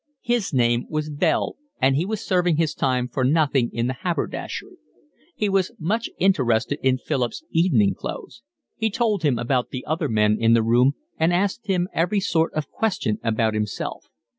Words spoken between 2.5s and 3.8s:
his time for nothing